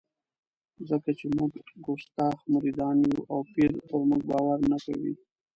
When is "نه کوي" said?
4.71-5.13